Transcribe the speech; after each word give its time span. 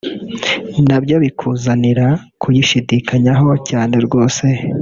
nabyo 0.87 1.15
bikuzanira 1.23 2.07
kuyishidikanyaho 2.41 3.47
cyane 3.69 3.95
rwose 4.05 4.45